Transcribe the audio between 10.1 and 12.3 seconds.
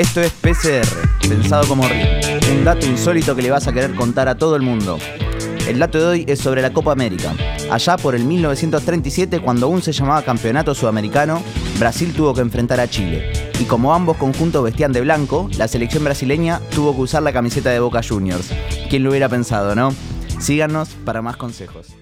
Campeonato Sudamericano, Brasil